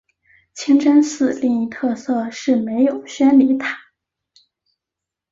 [0.55, 3.77] 清真寺另一特色是没有宣礼塔。